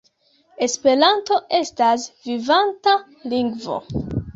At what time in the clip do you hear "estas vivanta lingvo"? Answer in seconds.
1.59-3.83